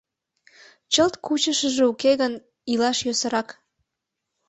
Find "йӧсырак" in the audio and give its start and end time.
3.07-3.49